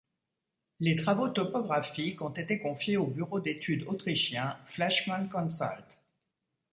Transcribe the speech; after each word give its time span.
Les 0.79 0.95
travaux 0.95 1.29
topographiques 1.29 2.23
ont 2.23 2.33
été 2.33 2.57
confiés 2.57 2.97
au 2.97 3.05
bureau 3.05 3.39
d'étude 3.39 3.83
autrichien 3.83 4.57
Fleschmann 4.65 5.29
Consult. 5.29 5.99